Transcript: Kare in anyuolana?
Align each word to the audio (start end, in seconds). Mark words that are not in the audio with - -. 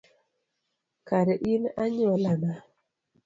Kare 1.07 1.35
in 1.53 1.63
anyuolana? 1.83 2.53